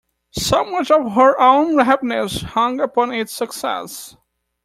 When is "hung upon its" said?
2.41-3.33